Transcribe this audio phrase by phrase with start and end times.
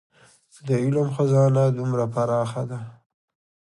[0.67, 2.79] د علم خزانه دومره پراخه ده.